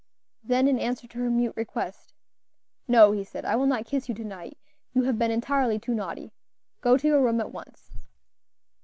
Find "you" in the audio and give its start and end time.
4.09-4.15, 4.95-5.03